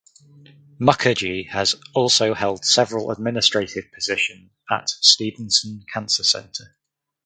[0.79, 6.75] Mukherjee has also held several administrative position at Stephenson Cancer Center.